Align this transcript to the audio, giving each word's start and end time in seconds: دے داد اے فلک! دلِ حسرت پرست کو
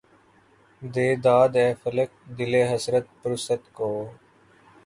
دے 0.81 1.07
داد 1.23 1.51
اے 1.59 1.67
فلک! 1.81 2.09
دلِ 2.37 2.53
حسرت 2.71 3.05
پرست 3.21 3.63
کو 3.77 3.89